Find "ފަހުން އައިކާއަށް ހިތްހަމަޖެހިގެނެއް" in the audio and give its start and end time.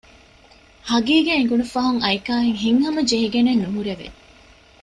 1.73-3.61